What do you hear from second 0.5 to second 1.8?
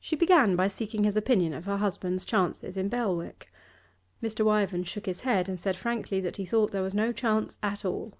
by seeking his opinion of her